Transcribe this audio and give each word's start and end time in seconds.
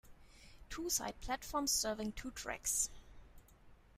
Two 0.71 0.89
side 0.89 1.21
platforms 1.21 1.71
serving 1.71 2.13
two 2.13 2.31
tracks. 2.31 2.89